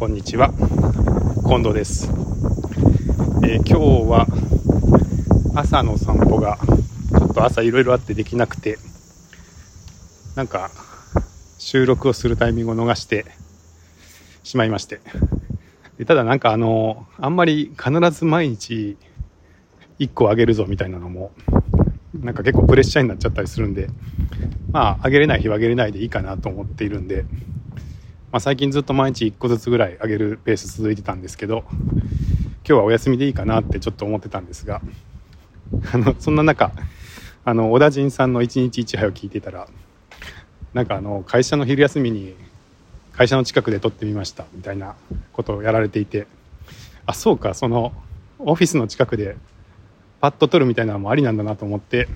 [0.00, 0.48] こんにちは。
[1.46, 2.08] 近藤です、
[3.44, 3.74] えー、今日
[4.10, 4.26] は
[5.54, 6.56] 朝の散歩が
[7.10, 8.78] ちょっと朝いろいろあってできなくて
[10.36, 10.70] なんか
[11.58, 13.26] 収録をするタイミングを逃して
[14.42, 15.00] しまいまして。
[15.98, 18.96] でただなんかあのあんまり必ず毎日
[19.98, 21.32] 1個あげるぞみたいなのも
[22.14, 23.88] なんか結構プレッシャーになっちゃったりするんで
[24.72, 27.26] まああげれない日はあげれないでいいかなと思っているんで
[28.32, 34.80] まあ、最近ずっと毎日1個ずつぐらい上げるペース続いてたんですけど今日はお休みでいいかなってちょっと思ってたんですが
[35.92, 36.70] あのそんな中
[37.44, 39.66] あの小田陣さんの1日1杯を聞いてたら
[40.72, 42.36] なんかあの会社の昼休みに
[43.12, 44.94] 会社の近くで撮ってみましたみたいな
[45.32, 46.28] ことをやられていて
[47.06, 47.92] あそうかその
[48.38, 49.36] オフィスの近くで
[50.20, 52.06] パッと撮るみたいなのもありなんだなと思って、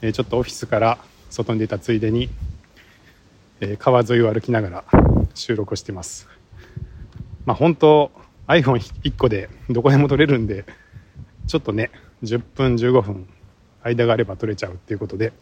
[0.00, 0.98] えちょっとオフィスから
[1.28, 2.30] 外に出たついでに、
[3.60, 4.84] え川沿いを歩きながら
[5.34, 6.28] 収録してます。
[7.44, 8.10] まあ本当
[8.46, 10.64] iPhone1 個でどこでも撮れるんで、
[11.46, 11.90] ちょっとね、
[12.22, 13.28] 10分15分
[13.82, 15.32] 間があれば撮れちゃうっていうことで、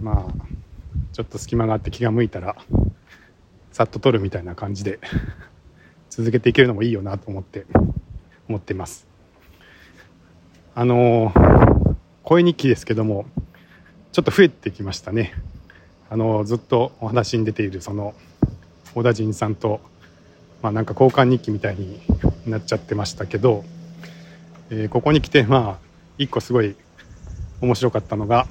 [0.00, 0.46] まあ、
[1.12, 2.56] ちょっと隙間があって気が向いたら、
[3.72, 4.98] さっと撮るみたいな感じで
[6.10, 7.66] 続けていけるのもいいよなと思って、
[8.48, 9.06] 思ってます。
[10.74, 13.26] あのー、声日記ですけども、
[14.12, 15.34] ちょっと増えてきましたね。
[16.10, 18.14] あのー、ずっとお話に出ているその
[18.96, 19.82] 小田陣さんと、
[20.62, 22.00] まあ、なんか交換日記みたいに
[22.46, 23.62] なっちゃってましたけど、
[24.70, 26.74] えー、ここに来てまあ一個すごい
[27.60, 28.46] 面白かったのが、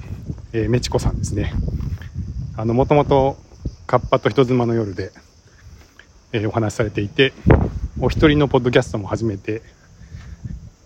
[0.52, 1.52] えー、メチコさんですね。
[2.56, 3.36] あのもともと
[3.88, 5.10] カッパと人妻の夜で、
[6.32, 7.32] えー、お話しされていて
[8.00, 9.62] お一人のポッドキャストも始めて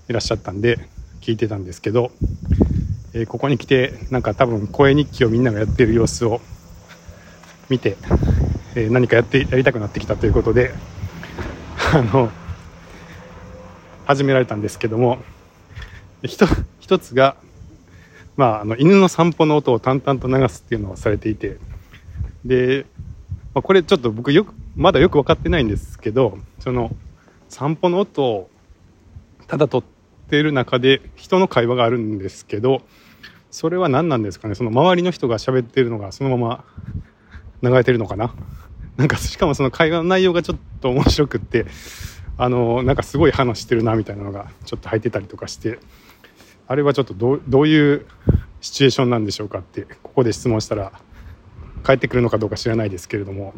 [0.08, 0.88] いらっしゃったんで
[1.20, 2.12] 聞いてたんですけど、
[3.12, 6.40] えー、ここに来てなんか多分声日記をみんながやってる様子を
[7.68, 7.98] 見て
[8.74, 10.72] えー、何かやってやりたくなってきたということで
[11.92, 12.30] あの
[14.06, 15.18] 始められたんですけども
[16.22, 17.36] 一つが、
[18.36, 21.58] まあ、あの犬の散歩の音を淡々と流すっていうのをされていて
[22.44, 22.86] で、
[23.54, 26.94] まあ、これちょっと僕よくまだよく分かってないんですけどその
[27.48, 28.50] 散歩の音を
[29.46, 29.82] ただ撮っ
[30.28, 32.82] てる中で人の会話があるんですけど
[33.50, 34.54] それは何なんですかね？
[34.54, 36.64] その周りの人が喋ってるのがそのまま
[37.62, 38.34] 流れてるのかな？
[38.96, 41.66] なんかしかもその会話の内容がちょっと面白くって
[42.36, 45.78] あのなんかすごい話してるなみたいなのがちょっと入ってたりとかして
[46.66, 48.06] あれはちょっとどういう
[48.60, 50.92] シチュエーションなんでしょうかってここで質問したら
[51.82, 53.54] 返ってくるのかどうか知らないですけれども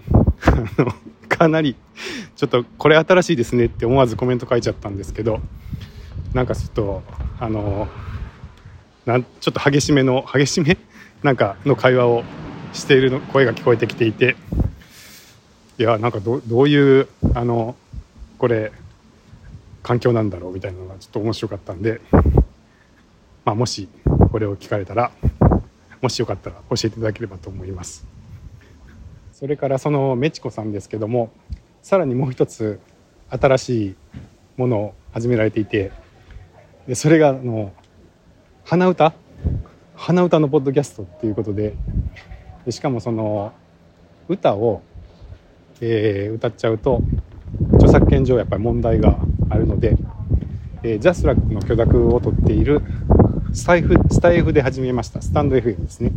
[1.29, 1.77] かなり
[2.37, 5.41] ちょっとこれ新しいですねって思わずコメント書いちゃったんですけど
[6.35, 7.03] なんかちょっと
[7.41, 7.89] あの
[9.07, 10.79] なちょっと激しめの激しめ？
[11.23, 12.25] なんかの会話を
[12.73, 14.37] している声が聞こえてきていて。
[15.79, 17.75] いやなんかどどういうあの
[18.39, 18.73] これ
[19.83, 22.01] 環境なんだろうみたいなのがちょっと面白かったんで、
[23.45, 23.89] まあ、もし
[24.31, 25.11] これを聞かれたら
[26.03, 28.07] もしよかったら教えていただければと思います。
[29.33, 31.33] それからそのメチコさんですけども
[31.83, 32.79] さらにもう一つ
[33.31, 33.97] 新しい
[34.57, 35.91] ものを始められていて
[36.87, 37.73] でそれがあの
[38.65, 39.15] 鼻歌？
[39.97, 41.75] 鼻歌のポッドキャストっていうことで
[42.65, 43.53] でしかもその
[44.29, 44.83] 歌を、
[45.81, 47.03] えー、歌っちゃうと
[47.75, 49.19] 著作権上やっぱり問題が
[49.51, 49.97] あるので、
[50.83, 52.83] えー、ジャスラックの許諾を取っている
[53.53, 55.21] スタイフスタイフで始めました。
[55.21, 56.13] スタンド FM ですね。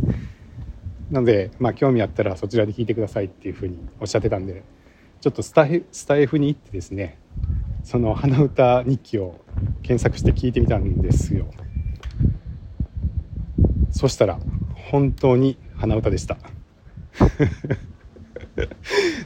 [1.10, 4.64] なので、まあ、興味あったらそちらで聞いてくださいっていうふうにおっしゃってたんで
[5.20, 7.18] ちょっとスタイスタイフに行ってですね
[7.84, 9.38] その鼻歌日記を
[9.82, 11.46] 検索して聞いてみたんですよ。
[13.92, 14.38] そしたら
[14.90, 16.36] 本当に鼻歌でした。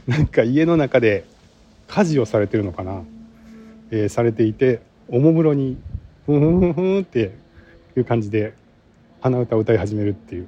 [0.07, 1.25] なんか家の中で
[1.87, 3.03] 家事をされてるのかな、
[3.91, 5.77] えー、されていておもむろに
[6.25, 7.31] ふんふんふんふんって
[7.95, 8.53] いう感じで
[9.21, 10.47] 鼻歌を歌い始めるっていう。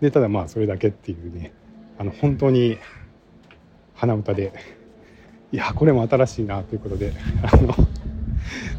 [0.00, 1.52] でただまあそれだけっていうね
[1.98, 2.78] あの本当に
[3.94, 4.52] 鼻歌で
[5.52, 7.12] いやこれも新しいなということで
[7.42, 7.74] あの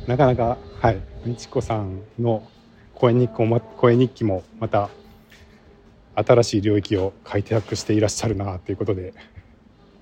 [0.08, 2.44] なかなかはい美智子さんの
[2.94, 4.90] 声日記も声日記もまた
[6.16, 9.14] 新しい領域を開拓していらっしゃるなということで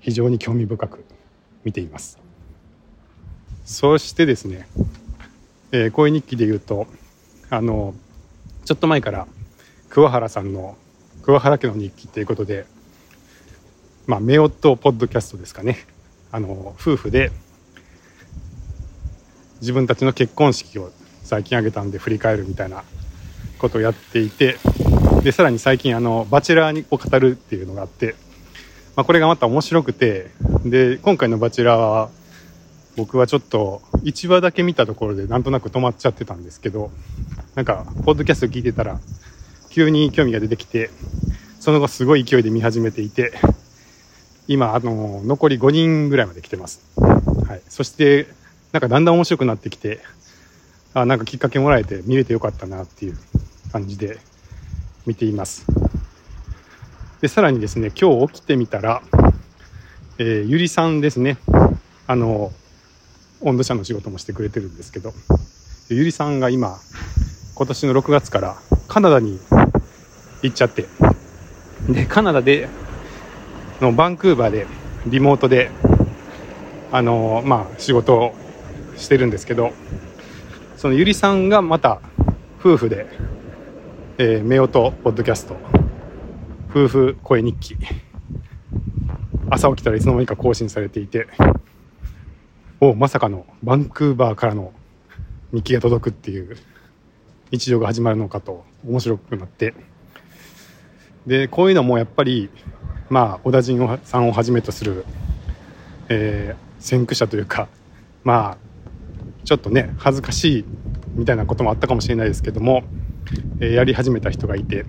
[0.00, 1.04] 非常に興味深く
[1.64, 2.18] 見ています。
[3.64, 4.68] そしてですね、
[5.72, 6.86] えー、声日記で言うと
[7.48, 7.94] あの
[8.64, 9.26] ちょっと前から
[9.88, 10.76] 桑原さんの
[11.22, 12.66] 桑原家の日記ということで
[14.06, 15.78] まあ夫婦ポッドキャストですかね
[16.30, 17.32] あの夫婦で
[19.60, 20.90] 自分たちの結婚式を
[21.22, 22.84] 最近挙げたんで振り返るみたいな
[23.58, 24.58] ことをやっていて
[25.24, 28.14] でさらに最近あのバチェラーを語るっていうのがあって
[28.96, 30.30] まあ、これがまた面白くて
[30.64, 32.10] で今回の「バチェラー」は
[32.96, 36.92] 僕はちょっと1話だけ見たところでなんとなく止まっちゃってたんですけど
[37.56, 39.00] なんかポッドキャスト聞いてたら
[39.70, 40.90] 急に興味が出てきて
[41.58, 43.32] その後すごい勢いで見始めていて
[44.46, 48.28] 今あの残り5人ぐらいまで来てます、はい、そして
[48.70, 49.98] なんかだんだん面白くなってきて
[50.92, 53.18] あなんかきっかけもらえて見れてよかったなっていう
[53.72, 54.18] 感じで
[55.06, 55.66] 見ています。
[57.20, 59.02] でさらにですね今日起きてみたら、
[60.18, 61.38] えー、ゆりさんですね。
[62.06, 62.52] あの
[63.40, 65.12] 温度車の仕事もしてくれてるんですけど
[65.88, 66.78] ゆりさんが今
[67.54, 68.56] 今年の6月から
[68.88, 69.38] カナダに
[70.42, 70.86] 行っちゃって
[71.88, 72.68] でカナダで
[73.80, 74.66] のバンクーバーで
[75.06, 75.70] リモートで
[76.90, 78.34] あのまあ仕事を
[78.96, 79.72] してるんですけど
[80.76, 82.00] そのゆりさんがまた
[82.60, 83.06] 夫婦で、
[84.16, 85.56] えー、夫婦ポッドキャスト。
[86.70, 87.76] 夫婦声日記。
[89.50, 91.26] 朝起きたらいつの間にか更新されていて。
[92.80, 94.72] おまさかのバンクーバーからの
[95.52, 96.56] 日記が届くっていう
[97.50, 99.74] 日常が始まるのかと面白くなって。
[101.26, 102.50] でこういうのもやっぱり
[103.10, 105.04] まあ小田陣さんをはじめとする、
[106.08, 107.66] えー、先駆者というか
[108.22, 108.58] まあ
[109.44, 110.64] ちょっとね恥ずかしい
[111.14, 112.84] みたいなこともあったかもしれないですけども、
[113.60, 114.84] え、やり始めた人がいて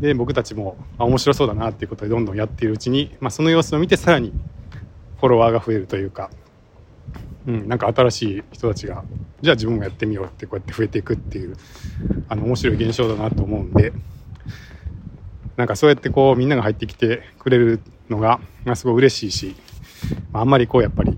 [0.00, 4.32] で僕たちもあ面白そうだなっていうことでどんどんやっているうちに、まあ、その様子を見てさらに
[5.18, 6.30] フォロワーが増えるというか
[7.46, 9.04] うん、なんか新しい人たちが
[9.40, 11.56] じゃあ自分もやってみようってこうやって増えていくっていう
[12.28, 13.92] あの面白い現象だなと思うんで
[15.56, 19.56] なんかそうやってこうみんなが入ってきてくれるのが、まあ、すごい嬉しいし、
[20.32, 21.16] まあ、あんまりこうやっぱり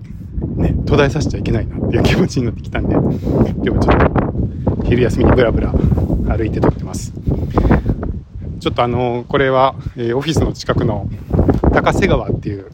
[0.55, 4.24] ね途絶えさせちゃいけないなっていう気持ちになってきたんで今日はちょっと
[4.85, 7.11] 昼休みにブラブラ歩いて撮ってます
[8.59, 11.09] ちょっとあのこれは、えー、オフィスの近くの
[11.73, 12.71] 高瀬川っていう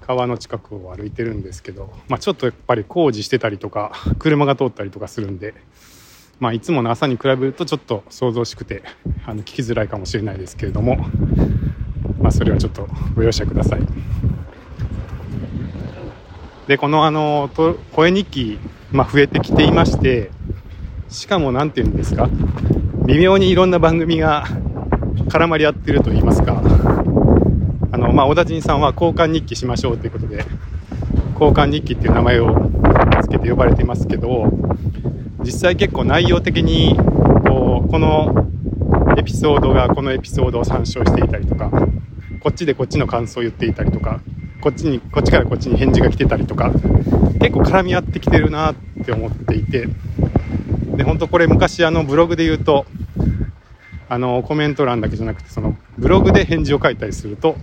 [0.00, 5.54] 川の近くを歩いてるんですけど、まあ、ちょっとやっぱり工事してたりとか車が通ったりとかするんで、
[6.40, 8.82] まあ、いつもの朝に比べるとちょっと想像しくて
[9.24, 10.96] あの聞きづらいかもしれないですけれども、
[12.18, 13.80] まあ、それはちょっとご容赦ください。
[16.66, 17.50] でこのあの
[17.92, 18.58] 声日記、
[18.92, 20.30] まあ、増えてきていまして
[21.10, 22.28] しかも何て言うんですか
[23.06, 24.46] 微妙にいろんな番組が
[25.28, 26.62] 絡まり合ってると言いますか
[27.92, 30.44] あの、まあ、小田陣さんは交換日記しましょうということで、
[31.34, 32.54] 交換日記っていう名前を
[33.22, 34.46] 付けて呼ばれていますけど、
[35.42, 38.48] 実際結構内容的に、こう、この
[39.18, 41.70] エピソードがこのエピソードを参照していたりとか、
[42.40, 44.20] こっちでこっちの感想を言っていたりとか、
[44.60, 46.70] こっちに、こっちからこっちに返事が来てたりとか、
[47.40, 48.74] 結構絡み合ってきてるなっ
[49.04, 49.88] て思っていて、
[51.00, 52.84] で、本当これ昔あのブログで言うと、
[54.10, 57.56] あのコメント欄だけじゃなくてそのブログで返事を書いたりすると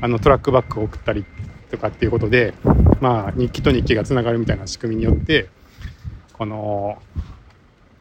[0.00, 1.24] あのトラックバックを送ったり
[1.70, 2.54] とかっていうことで、
[3.00, 5.48] まあ、日記と日記がつながるみたいな仕組みによって
[6.32, 7.00] この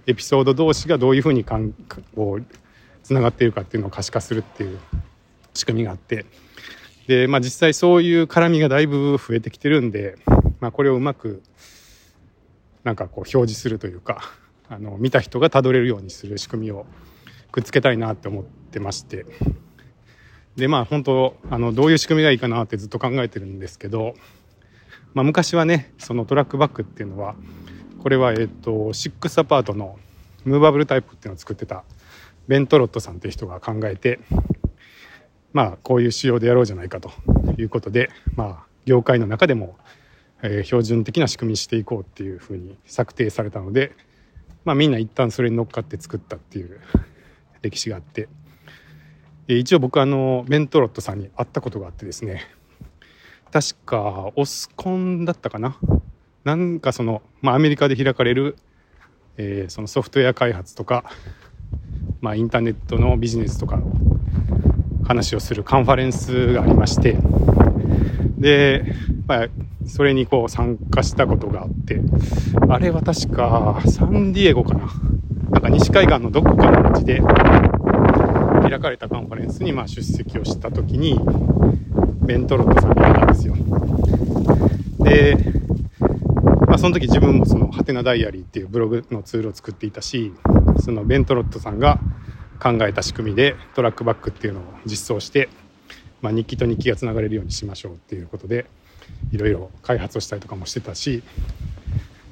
[0.07, 2.45] エピソード同士がどういうふうにこう
[3.03, 4.79] つながっているかっていうのを可視化するっていう
[5.53, 6.25] 仕組みがあって
[7.05, 10.15] で、まあ、実際そういう絡みがだいぶ増えてきてるんで、
[10.61, 11.43] まあ、これをうまく
[12.85, 14.21] なんかこう表示するというか
[14.69, 16.85] あの見た人がたどれるようにする仕組みを
[17.51, 19.25] くっつけたいなって思ってまして。
[20.57, 24.15] でまあ本当あのどういう仕組みがいいかなってずっと考えてるんですけど、
[25.13, 27.35] まあ、昔はねそのトラックバックっていうのは
[28.01, 29.99] これはえっ、とシックスアパートの
[30.45, 31.83] ムーバブルタイプっていうのを作ってた
[32.47, 34.19] ベントロットさんっていう人が考えて
[35.53, 37.11] まあこういう仕様でやろうじゃないかと
[37.57, 39.77] いうことでまあ業界の中でも、
[40.41, 43.91] えー、標準的な仕組みにしていこうっていうふうに策定されたので
[44.67, 46.81] まあみんな一旦それに乗っかって作ったっていう
[47.63, 48.27] 歴史があって。
[49.47, 52.41] 一応僕あのベントロットさんに会ったことがあってですね。
[53.49, 55.77] 確かオスコンだったかな。
[56.43, 58.57] なんかその、まあ、アメリカで開かれる、
[59.37, 61.05] えー、そのソフトウェア開発とか、
[62.19, 63.89] まあ、インターネットのビジネスとかの
[65.05, 67.17] 話をするカンファレンスがありまして。
[68.37, 68.83] で、
[69.27, 69.47] まあ、
[69.87, 72.01] それにこう参加したことがあって
[72.69, 74.91] あれは確かサンディエゴかな。
[75.49, 77.21] なんか西海岸のどこかの町で
[78.69, 81.19] 開かれたカンファレンスにまあ出席をした時に
[82.21, 83.55] ベントロットさんがいたんですよ。
[84.99, 85.37] で、
[86.67, 90.33] まあ、その時自分もそのハテナダイアリーっていうブログのツールを作っていたし
[90.81, 91.99] そのベントロットさんが
[92.61, 95.47] 考えた仕組みでトラックバックっていうのを実装して、
[96.21, 98.65] まあ、日記と日記がつながれるようにしましょうっていうことで
[99.31, 101.23] いろいろ開発をしたりとかもしてたし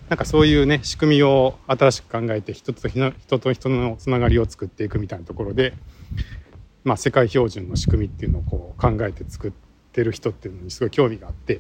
[0.10, 5.74] なんかそういうね仕組みを新しく考えて人と人と人のつながりを作っていくみたいなところで
[6.86, 9.52] まあ、世界標準の仕組みっていうのをこう考えて作っ
[9.92, 11.60] てる人っていうのにすごい興味があって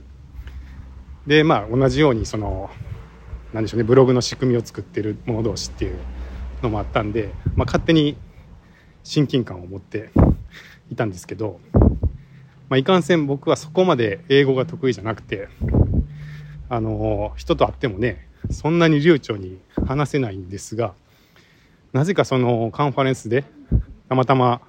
[1.26, 2.70] でまあ同じようにその
[3.52, 5.98] なんでしょうねブログの仕組みを作ってる者同士っていう
[6.62, 8.18] のもあったんで、まあ、勝手に
[9.04, 10.12] 親近感を持って
[10.92, 11.60] いたんですけど、
[12.70, 15.50] まあ、いかんせん僕はそこまで英語が得意じゃなくて
[16.70, 20.94] あの人と会ってもねそんなに流暢に話せないんですが
[21.94, 23.46] なぜかそのカンファレンスで
[24.10, 24.62] たまたま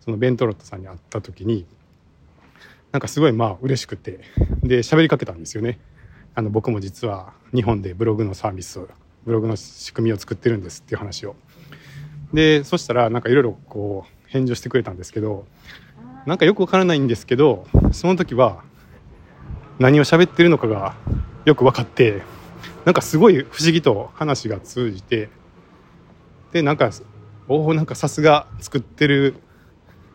[0.00, 1.66] そのベントロットさんに会った時に
[2.92, 4.20] なんかすごいまあ嬉しくて
[4.62, 5.80] で喋りかけたんですよね。
[6.34, 8.80] あの僕も実は日本でブログのサービス
[9.24, 11.36] ブログの仕組みを作ってるんですっていう話を。
[12.32, 15.46] でそしたらなんかいろいろこう返事をしてくれたんですけど
[16.26, 18.62] なんかよくわからないんですけどその時は
[19.78, 20.94] 何を喋ってるのかが
[21.44, 22.22] よく分かって
[22.84, 25.28] なんかすごい不思議と話が通じて
[26.52, 26.90] でなんか
[27.48, 29.34] おおなんかさすが作ってる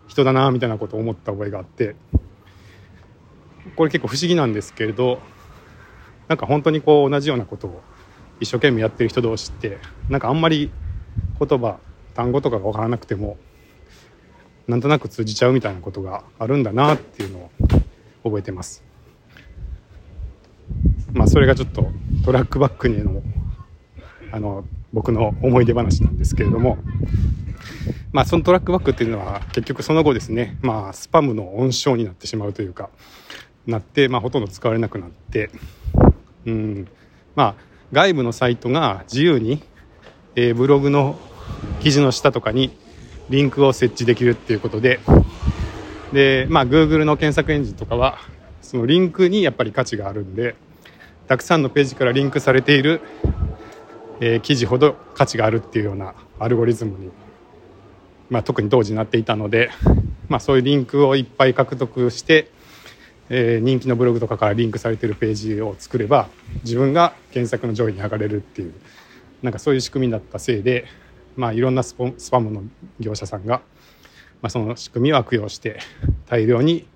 [0.08, 1.96] 人だなみたいなことを思った覚えがあって
[3.76, 5.20] これ結構不思議なんですけれど
[6.28, 7.82] なんか本当にこう同じようなことを
[8.40, 9.78] 一生懸命やってる人同士って
[10.10, 10.72] なんかあんまり
[11.40, 11.80] 言葉
[12.14, 13.38] 単語とかが分からなくても
[14.70, 17.50] なんとなく通じちゃうみたいなことがあるんだなっていうのを
[18.24, 18.84] 覚えてます。
[21.12, 21.90] まあそれがちょっと
[22.24, 23.24] トラックバックにの
[24.32, 26.78] あの僕の思い出話なんですけれども
[28.12, 32.92] まあそのトラックバックっていうのは結局その後ですねまあスパムの温床になってしまうというか
[33.66, 35.50] なって、まあ、ほとんど使われなくなって
[36.46, 36.88] うん
[37.36, 39.64] まあ外部のサイトが自由に、
[40.36, 41.18] えー、ブログの
[41.80, 42.78] 記事の下とかに
[43.30, 45.00] リンクを設置できるっていうことで。
[46.14, 48.18] でまあ Google の検索エンジンとかは
[48.62, 50.56] そのリンクにやっぱり価値があるんで
[51.28, 53.02] たくさんのページからリンクされている、
[54.20, 57.12] えー、記事ほど価値があるっていうようなアルゴリズムに、
[58.30, 59.70] まあ、特に当時なっていたので、
[60.28, 62.50] まあ、そういうリンクをいっぱい獲得して、
[63.30, 66.30] えー、人気のブログとかからリンクされてるページを作れば
[66.64, 68.74] 自分が検索の上位に上がれるっていう
[69.44, 70.86] なんかそういう仕組みだったせいで、
[71.40, 72.64] まあ、いろんなスポスパムの
[73.00, 73.62] 業者さんが、
[74.42, 75.80] まあ、その仕組みを悪用して
[76.28, 76.88] 大量に、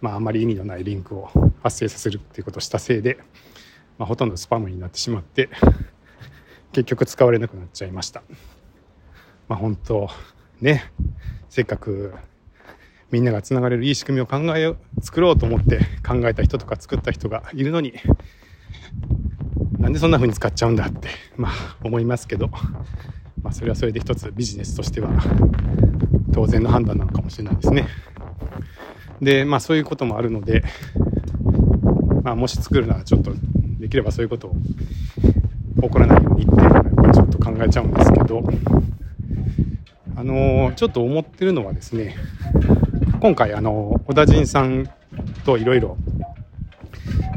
[0.00, 1.28] まあ、あまり意味のないリンクを
[1.62, 3.18] 発生させるっていうことをしたせいで。
[3.98, 5.50] まあ、ほとんどスパムになってしまって
[6.72, 8.22] 結局使われなくなっちゃいました。
[9.48, 10.08] まあ、本当
[10.60, 10.90] ね
[11.50, 12.14] せっかく
[13.10, 17.92] みんながつながれるいい仕組みを考え作ろうと思って考えた人とか作った人がいるのに
[19.78, 22.48] なんでそんな風に使っちゃうんだってまあ思いますけど、
[23.42, 25.10] まあ、それはそれで一つビジネスとしては
[26.32, 27.86] 当然の判断なのかもしれないですね。
[29.20, 30.64] でまあそういうこともあるので、
[32.22, 33.32] まあ、もし作るならちょっと
[33.78, 34.54] できればそういうことを
[35.82, 38.42] 起こらないようにっていうのはやっぱりちょっと考えちゃうんですけど
[40.16, 42.16] あのちょっと思ってるのはですね
[43.20, 44.88] 今回あの小田陣さん
[45.44, 45.96] といろいろ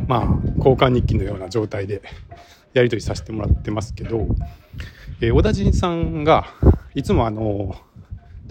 [0.07, 0.21] まあ
[0.57, 2.01] 交換日記のような状態で
[2.73, 4.27] やり取りさせてもらってますけど、
[5.21, 6.47] えー、小田陣さんが
[6.93, 7.75] いつもあの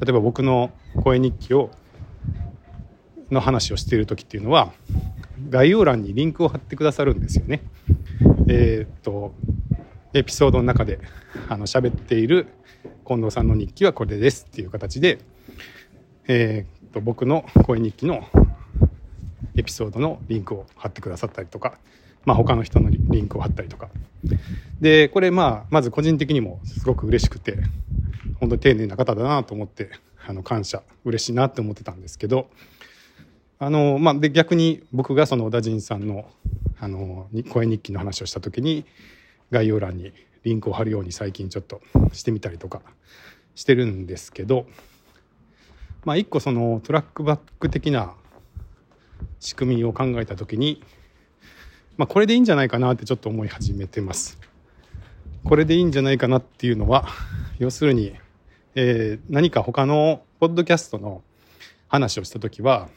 [0.00, 0.70] 例えば僕の
[1.02, 1.70] 声日記を
[3.30, 4.72] の話をしている時っていうのは
[5.50, 7.62] 概要欄にリンクを貼ってくださるんですよね。
[8.48, 9.34] えー、っと
[10.12, 11.00] エピソードの中で
[11.48, 12.46] あの喋っている
[13.06, 15.18] 近藤さんの日記はこれですっていう形で、
[16.28, 18.28] えー、っと僕の声日記の
[19.56, 21.78] エピソードのリンクを貼ってくださったりとか、
[22.24, 23.88] まあ、他の人のリンクを貼ったりとか。
[24.80, 27.58] でこれまあまず個人的にもすごく嬉しくて
[28.40, 29.90] 本当に丁寧な方だなと思って
[30.26, 32.48] あの感謝嬉しいなって思ってたんですけど
[33.58, 36.26] あの、まあ、で逆に僕がその小田陣さんの
[36.80, 38.84] あの声日記の話をした時に
[39.50, 40.12] 概要欄に
[40.42, 41.80] リンクを貼るように最近ちょっと
[42.12, 42.82] してみたりとか
[43.54, 44.66] してるんですけど、
[46.04, 48.14] まあ、一個そのトラックバック的な
[49.40, 50.82] 仕組みを考えた時に、
[51.96, 54.38] まあ、これでいいんじゃないかなってちょっと思い始めてます。
[55.44, 57.06] これでいいんじゃないかなっていうのは
[57.58, 58.14] 要するに、
[58.74, 61.22] えー、何か他のポッドキャストの
[61.86, 62.88] 話をした時は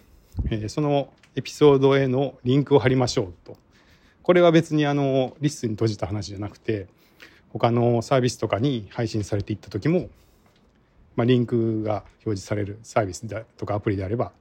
[0.50, 3.58] えそのエピソードへのリンクを貼りましょうと。
[4.24, 6.88] これは別にあのリストに閉じた話じゃなくて
[7.54, 10.10] 他のサービスとかに配信されていった時も、
[11.16, 14.34] まあ、リンクが表示されるサービスだとかアプリであれば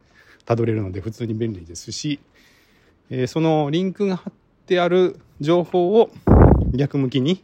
[0.45, 2.19] たどれるので普通に便利ですし、
[3.11, 4.46] えそのリンクが貼って
[4.81, 6.11] ある情報を
[6.73, 7.43] 逆向きに、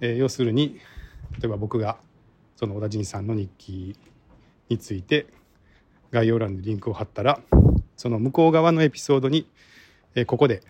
[0.00, 0.80] え要するに
[1.40, 1.98] 例えば僕が
[2.56, 3.96] その小田陣さんの日記
[4.68, 5.26] について
[6.10, 7.40] 概要欄にリンクを貼ったら
[7.96, 9.46] その向こう側のエピソードに、
[10.14, 10.62] えここで、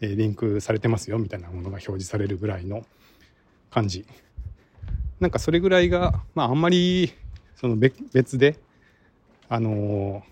[0.00, 2.84] えリンクされてますよみたいなものが表示されるぐらいの
[3.70, 4.04] 感じ。
[5.20, 7.12] なんかそれぐらいが、まあ、あんまり
[7.54, 8.58] その別で
[9.48, 10.24] あの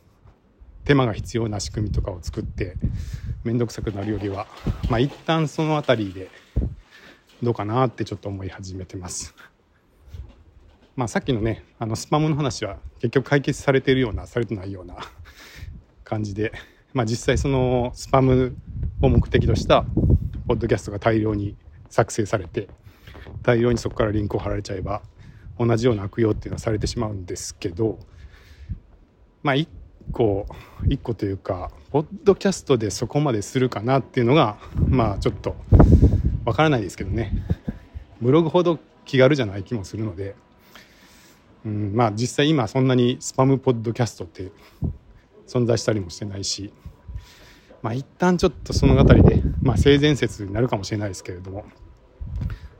[0.84, 2.76] 手間が必要な仕組みとかを作って
[3.44, 4.46] 面倒くさくなるよりは
[4.88, 6.30] まあ一旦その辺りで
[7.42, 9.34] どうかなってちょっと思い始めてます。
[10.96, 14.96] まあ、さっきのねあのスパムの話は結局解決されてるようなされてないような
[16.04, 16.52] 感じで、
[16.92, 18.54] まあ、実際そのスパム
[19.00, 19.87] を目的とした
[20.46, 21.56] ポッドキャストが大量に
[21.88, 22.68] 作成されて
[23.42, 25.00] 大量にそこからリンクを貼られちゃえば
[25.58, 27.99] 同じような悪用っていうのはされてしまうんですけど
[29.42, 29.66] まあ1
[30.12, 30.47] 個
[30.83, 35.57] 1個というかポッドキャストでそこまでするかなっていうのがまあちょっと
[36.45, 37.33] わからないですけどね。
[38.21, 40.35] ブログほど気軽じゃない気もするので、
[41.64, 44.52] うん、まあ実際今そんなにスパムポッドキャストって
[45.47, 46.73] 存在したりもしてないし。
[47.83, 51.64] まあ一旦ちょっとその辺りで、まあ、性善説になるかもしれないですけれども。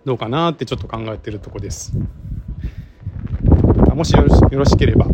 [0.05, 1.93] どうかなってちょっと考えてるとこです。
[3.95, 5.07] もしよろしければ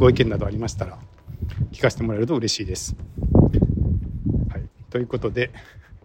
[0.00, 0.98] ご意見などありましたら
[1.72, 2.96] 聞かせてもらえると嬉しいです。
[4.48, 5.50] はい、ということで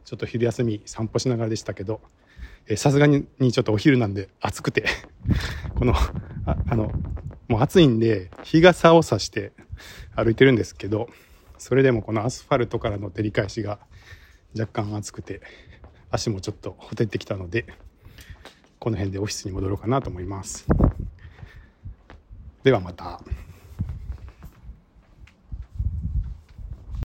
[0.03, 2.01] ちょっと昼休み散歩しながらでしたけど
[2.75, 4.83] さすがにちょっとお昼なんで暑くて
[5.79, 5.93] この
[6.45, 6.91] ああの
[7.47, 9.53] もう暑いんで日傘を差して
[10.13, 11.07] 歩いてるんですけど
[11.57, 13.79] それでもこのアスファルトからの照り返しが
[14.59, 15.39] 若干暑くて
[16.11, 17.65] 足もちょっとほてってきたので
[18.77, 20.67] この辺でオフィスに戻ろうかなと思います。
[22.61, 23.21] ではまた。